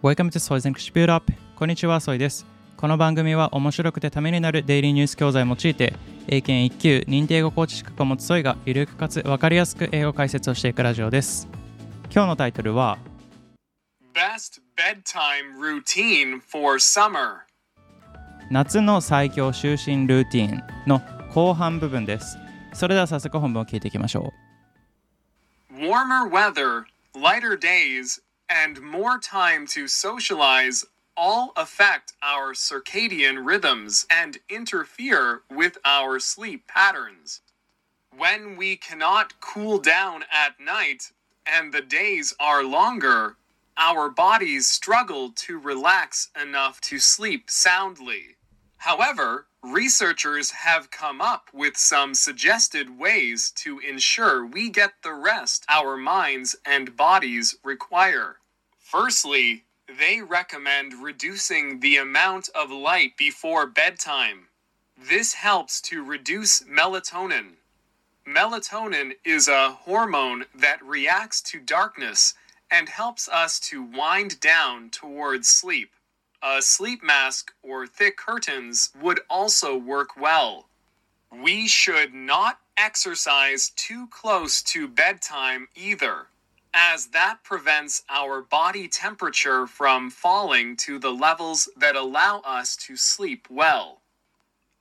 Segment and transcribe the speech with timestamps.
[0.00, 2.46] Welcome to Soy's English Build Up こんにちは、ソイです。
[2.76, 5.92] この番組は面白くてためになるデイリーニュース教材を用いて、
[6.28, 11.48] 英検1級認定英語コーチ資格を持つソイがゆるくかつわかりやすく英語解説をしていくラジオです。
[12.12, 12.96] 今日のタイトルは
[14.14, 17.38] Best bedtime routine for summer.
[18.52, 21.02] 夏の最強就寝ルーティンの
[21.34, 22.38] 後半部分です。
[22.72, 24.32] それでは早速本文を聞いていきましょ
[25.72, 26.84] Warmer weather,
[27.16, 30.84] lighter days, and more time to socialize
[31.16, 37.40] all affect our circadian rhythms and interfere with our sleep patterns.
[38.16, 41.12] When we cannot cool down at night
[41.46, 43.36] and the days are longer,
[43.76, 48.37] our bodies struggle to relax enough to sleep soundly.
[48.78, 55.64] However, researchers have come up with some suggested ways to ensure we get the rest
[55.68, 58.38] our minds and bodies require.
[58.78, 64.48] Firstly, they recommend reducing the amount of light before bedtime.
[64.96, 67.56] This helps to reduce melatonin.
[68.26, 72.34] Melatonin is a hormone that reacts to darkness
[72.70, 75.90] and helps us to wind down towards sleep.
[76.42, 80.68] A sleep mask or thick curtains would also work well.
[81.32, 86.28] We should not exercise too close to bedtime either,
[86.72, 92.96] as that prevents our body temperature from falling to the levels that allow us to
[92.96, 94.00] sleep well.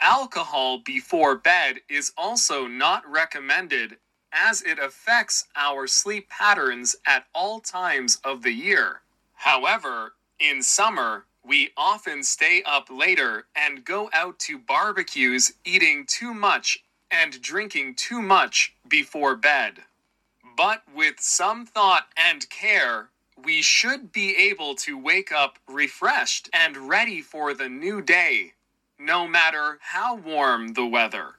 [0.00, 3.96] Alcohol before bed is also not recommended
[4.30, 9.00] as it affects our sleep patterns at all times of the year.
[9.34, 16.33] However, in summer, we often stay up later and go out to barbecues eating too
[16.33, 19.83] much and drinking too much before bed.
[20.55, 23.09] But with some thought and care,
[23.43, 28.53] we should be able to wake up refreshed and ready for the new day,
[28.99, 31.29] no matter how warm the weather.
[31.29, 31.33] う。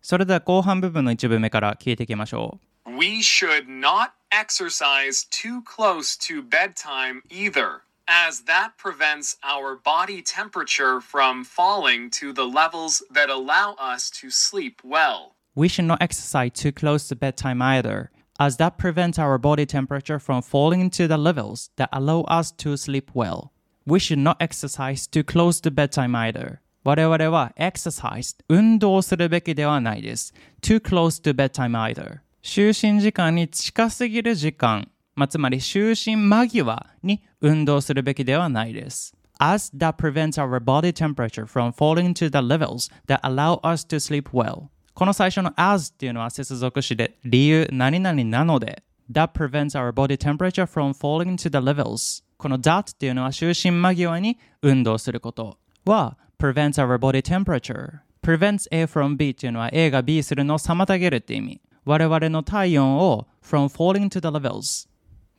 [0.00, 2.90] それでは後半部分の一部目から聞いていきましょう。
[2.90, 11.00] We should not exercise too close to bedtime either, as that prevents our body temperature
[11.00, 15.34] from falling to the levels that allow us to sleep well.
[15.54, 20.18] We should not exercise too close to bedtime either, as that prevents our body temperature
[20.18, 23.52] from falling into the levels that allow us to sleep well.
[23.86, 26.60] We should not exercise too close to bedtime either.
[26.84, 30.34] 我々は exercise 運動するべきではないです。
[30.60, 32.20] too close to bedtime either.
[32.42, 39.17] 就寝時間に近すぎる時間、 まあ、つまり就寝間際に運動するべきではないです。
[39.39, 44.29] as that prevents our body temperature from falling to the levels that allow us to sleep
[44.31, 44.69] well.
[44.93, 52.91] この最初の as っていうのは接続詞で理由何々なので that prevents our body temperature from falling to the levels この that
[52.91, 63.69] っていうのは就寝間際に運動することは prevents our body temperature prevents A from B っていうのは A が B するのを妨げるって意味我々の体温を from
[63.69, 64.87] falling to the levels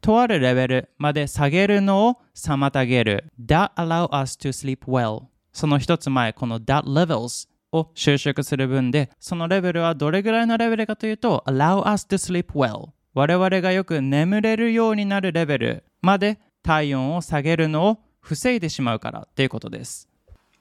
[0.00, 3.24] とあるレベルまで下げるのを妨げる。
[3.40, 5.26] that allow us to sleep well。
[5.52, 12.90] その一つ前、この that levels を修飾する分で、そのレベルはどれぐらいのレベルかというと、allow us to sleep well。
[13.14, 20.08] 我々がよく眠れるようになるレベルまで体温を下げるのを防いでしまうからっていうことです。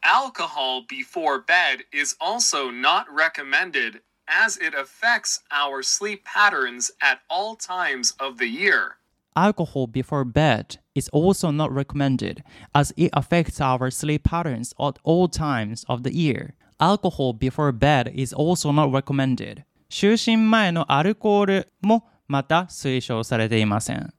[0.02, 7.56] Alcohol before bed is also not recommended as it affects our sleep patterns at all
[7.56, 8.98] times of the year.
[9.38, 12.44] Alcohol before bed is also not recommended
[12.74, 16.56] as it affects our sleep patterns at all times of the year.
[16.80, 19.64] Alcohol before bed is also not recommended.
[19.90, 24.12] 就寝前のアルコールもまた推奨されていません。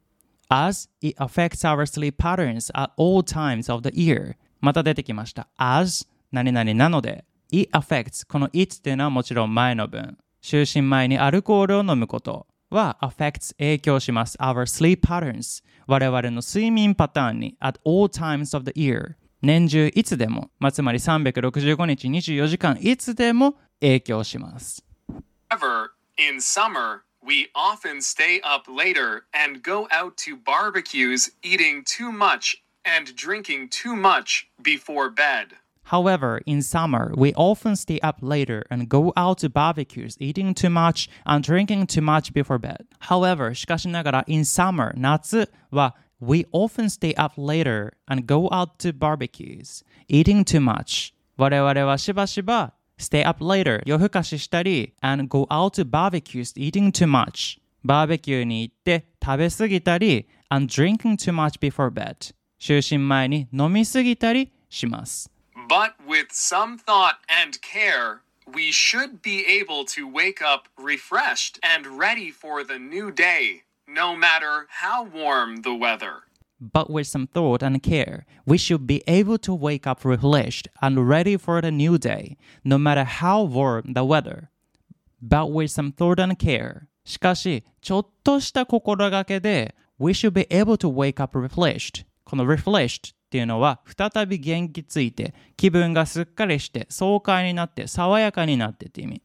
[0.51, 4.37] as it affects our sleep patterns at all times of the year.
[4.61, 5.49] また出てきました。
[5.57, 10.17] as 何々なので it affects この it っていうのはもちろん前の文。
[10.41, 14.37] 就寝前にアルコールを飲むことは affects 影響します。
[14.39, 24.85] our sleep patterns 我々の睡眠パターンに at all times of the year 年中いつでも、まあ、つまり365日24時間いつでも影響します。
[25.51, 32.63] However, in summer, we often stay up later and go out to barbecues eating too much
[32.85, 35.57] and drinking too much before bed.
[35.94, 40.70] However, in summer, we often stay up later and go out to barbecues, eating too
[40.70, 42.86] much and drinking too much before bed.
[43.00, 50.44] However, しかしながら、in summer, 夏は we often stay up later and go out to barbecues, eating
[50.44, 51.14] too much.
[51.38, 57.60] 我々はしばしば stay up later 夜更かししたり and go out to barbecues, eating too much.
[57.84, 62.34] バーベキューに行って食べ過ぎたり and drinking too much before bed.
[62.60, 65.30] 就寝前に飲みすぎたりします。
[65.68, 71.98] But with some thought and care, we should be able to wake up refreshed and
[71.98, 76.24] ready for the new day, no matter how warm the weather.
[76.60, 81.10] But with some thought and care, we should be able to wake up refreshed and
[81.10, 84.50] ready for the new day, no matter how warm the weather.
[85.22, 86.88] But with some thought and care.
[87.06, 92.06] しかし、ちょっとした心がけで、we should be able to wake up refreshed.
[92.24, 99.21] この refreshed っていうのは、再び元気ついて、気分がすっかりして、爽快になって、爽やかになってって意味。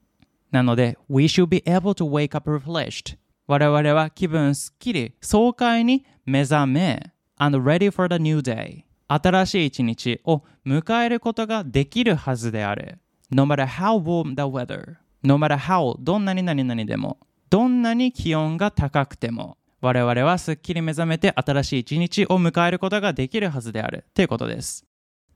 [0.51, 3.17] なので、we should be able to wake up refreshed.
[3.47, 8.83] 我々は気分すっきり、爽快に目覚め、and ready for the new day.
[9.07, 12.99] 新しい一日を迎えることができるはずである。
[13.31, 14.97] No matter how warm the weather.
[15.23, 17.19] No matter how どんなに何々でも。
[17.49, 19.57] どんなに気温が高くても。
[19.83, 24.05] 我々はすっきり目覚めて新しい一日を迎えることができるはずである。
[24.13, 24.85] ということです。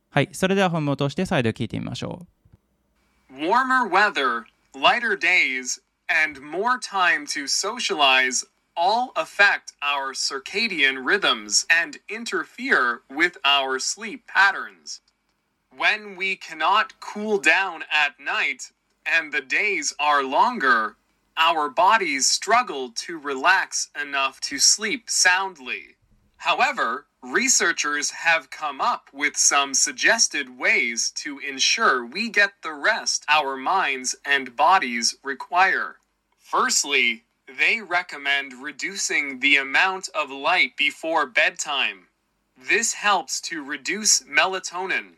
[0.10, 0.30] はい。
[0.32, 2.26] それでは本文を通して再度聞いてみましょ
[3.30, 3.38] う。
[3.38, 8.48] Warmer weather, lighter days, and more time to socialize
[8.78, 15.02] all affect our circadian rhythms and interfere with our sleep patterns.
[15.76, 18.72] When we cannot cool down at night
[19.06, 20.96] and the days are longer,
[21.38, 25.96] our bodies struggle to relax enough to sleep soundly.
[26.38, 33.26] However, researchers have come up with some suggested ways to ensure we get the rest
[33.28, 35.98] our minds and bodies require.
[36.40, 42.08] Firstly, they recommend reducing the amount of light before bedtime.
[42.58, 45.14] This helps to reduce melatonin.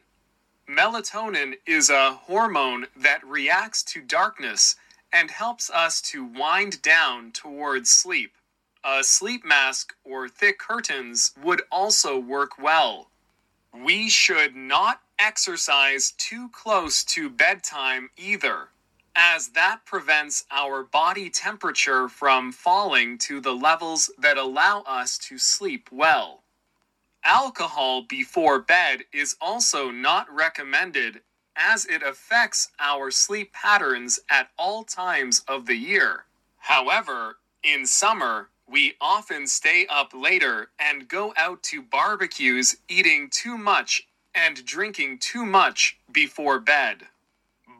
[0.70, 4.76] Melatonin is a hormone that reacts to darkness
[5.14, 8.34] and helps us to wind down towards sleep.
[8.84, 13.10] A sleep mask or thick curtains would also work well.
[13.74, 18.70] We should not exercise too close to bedtime either,
[19.16, 25.38] as that prevents our body temperature from falling to the levels that allow us to
[25.38, 26.44] sleep well.
[27.24, 31.22] Alcohol before bed is also not recommended
[31.60, 36.24] as it affects our sleep patterns at all times of the year.
[36.58, 43.58] However, in summer, we often stay up later and go out to barbecues eating too
[43.58, 47.08] much and drinking too much before bed.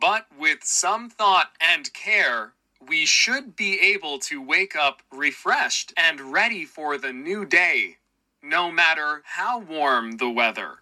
[0.02, 2.54] But with some thought and care,
[2.88, 7.98] we should be able to wake up refreshed and ready for the new day,
[8.42, 10.80] no matter how warm the weather.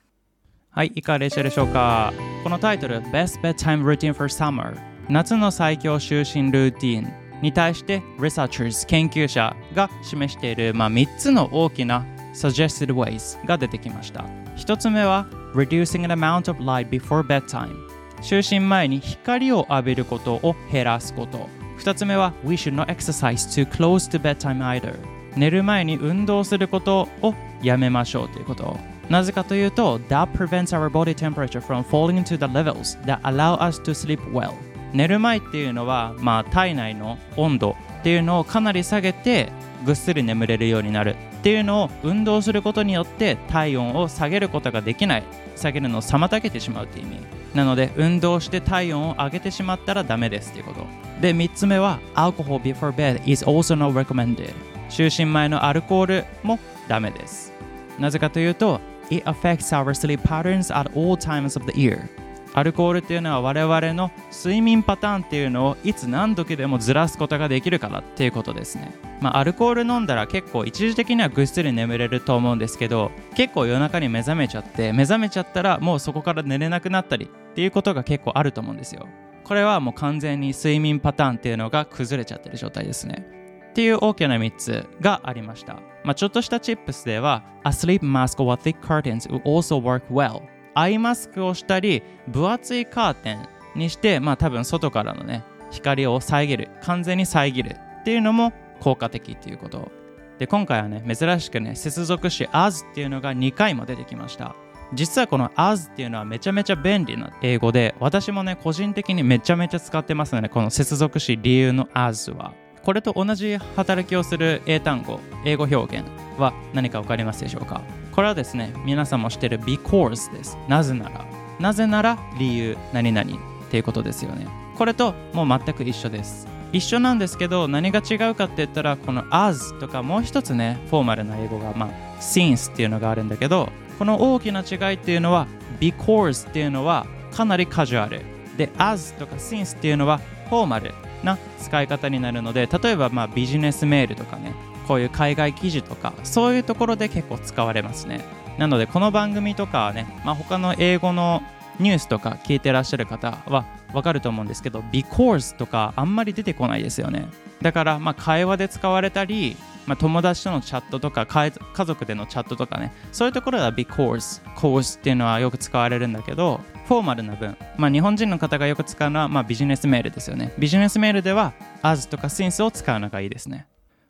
[0.78, 2.14] はい、いかがでしたでしょうか
[2.44, 4.78] このタイトル Best Bedtime Routine for Summer
[5.10, 14.26] 夏の最強就寝ルーティンに対して Researchers 研究者が示している、まあ、3つの大きな Suggested Ways が出てきました
[14.56, 15.26] 1つ目は
[15.56, 17.76] Reducing the amount of light before bedtime
[18.22, 21.50] 就寝前に光を浴びることを減らすこと
[21.80, 24.94] 2つ目は We should not exercise too close to bedtime either
[25.36, 27.34] 寝る前に運動することを
[27.64, 28.78] やめましょうということ
[29.10, 34.20] なぜかというと That prevents our body temperature from falling into the levels that allow us to sleep
[34.32, 34.54] well.
[34.94, 39.52] 寝る前っていうのは、まあ、体内の温度っていうのをかなり下げて
[39.86, 41.16] ぐっすり眠れるようになる。
[41.38, 45.24] っていうのを運動することによって体温を下げることができない。
[45.56, 47.20] 下げるのを妨げてしまうっていう意味。
[47.54, 50.86] なので運動して体温を上げてしまったらダメですっていうこと。
[51.22, 54.54] で3つ目は Alcohol before bed is also not recommended.
[54.90, 57.54] 就寝前のアルコールもダメです。
[58.00, 62.10] なぜかというと It affects our sleep patterns at all times of the year
[62.58, 68.96] アルコールっていうのは我々の睡眠パターンっていうのをいつ何時でもずらすことができるからっていうことですね。
[69.22, 79.08] まあ、アルコール飲んだら結構一時的にはぐっすり眠れると思うんですけど結構夜中に目覚めちゃって目覚めちゃったらもうそこから寝れなくなったりっていうことが結構あると思うんですよ。
[79.44, 83.37] これはもう完全に睡眠パターンっていうのが崩れちゃってる状態ですね。
[83.78, 85.76] っていう大きな3つがありました。
[86.04, 90.42] まあ、ちょっとしたチップスでは A sleep mask or thick curtains will also work well.
[90.74, 99.92] アイマスクをしたり分厚いカーテンにしてまあ多分外からのね光を遮る完全に遮るっていうのも効果的っていうこと。
[100.40, 104.56] で今回はね珍しくね接続詞 as っていうのが2回も出てきました。
[104.96, 112.56] 実はこの as っていうのはめちゃめちゃ便利な英語で私もね個人的にめちゃめちゃ使ってますのでこの接続詞理由の as は。
[112.88, 117.82] これと同じ働きをする英単語英語表現は何か分かりますでしょうか？
[118.14, 120.58] これはですね皆さんも知ってる because です。
[120.70, 121.26] なぜなら。
[121.60, 123.36] なぜなら理由何々っ
[123.70, 124.48] ていうことですよね。
[124.78, 126.48] これともう全く一緒です。
[126.72, 131.90] 一緒なんですけど何が違うかって言ったらこの as とかもう一つねフォーマルな英語がまあ
[132.22, 133.68] since っていうのがあるんだけど
[134.00, 135.46] この大きな違いっていうのは
[135.82, 138.22] because っていうのはかなりカジュアル。
[138.56, 140.94] で as とか since っていうのはフォーマル。
[141.24, 144.54] な使い方になるので例えばまビジネスメールとかね
[144.88, 148.22] こういう海外記事とかそういうところで結構使われますね。
[148.58, 151.44] なのでこの番組とかはね、まあ、他の英語の
[151.80, 157.28] ニュースとか聞いてらっしゃる方はわかると思うんですけど because とかあんまり出てこないですよね。
[157.62, 159.56] だからまあ会話で使われたり、
[159.86, 161.52] まあ、友達とのチャットとか家
[161.86, 162.92] 族でのチャットとかね。
[163.12, 170.54] そういうところでは because course っていうのはよく使われるんだけどフォーマルな文、まあ、日本人の方がよく使うのは、まあ、ビジネスメールですよね。
[170.58, 173.68] ビジネスメールでは as とか since を使うのがいいですね。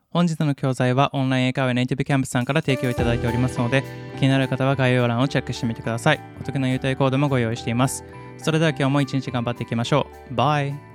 [0.10, 3.84] 本日の教材はオンライン英会話ネイティブキャンプさんから提供いただいておりますので
[4.18, 6.20] 気になる方は概要欄をチェックしてみてください。
[6.42, 8.04] お得な優待コードもご用意しています。
[8.38, 10.36] それでは今日も一日頑張っていきましょう。
[10.36, 10.87] バイ